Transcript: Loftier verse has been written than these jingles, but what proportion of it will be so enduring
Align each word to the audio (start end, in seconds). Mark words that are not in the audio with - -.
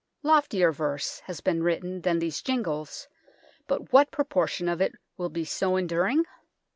Loftier 0.23 0.71
verse 0.71 1.19
has 1.25 1.41
been 1.41 1.61
written 1.61 2.01
than 2.01 2.17
these 2.17 2.41
jingles, 2.41 3.07
but 3.67 3.93
what 3.93 4.09
proportion 4.09 4.67
of 4.67 4.81
it 4.81 4.93
will 5.15 5.29
be 5.29 5.45
so 5.45 5.75
enduring 5.75 6.25